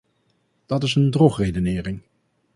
Dat 0.65 0.83
is 0.83 0.95
een 0.95 1.11
drogredenering. 1.11 2.01